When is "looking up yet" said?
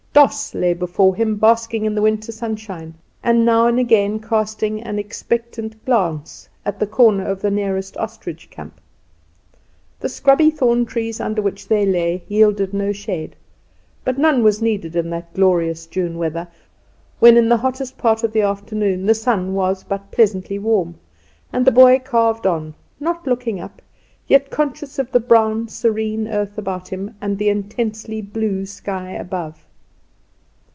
23.25-24.51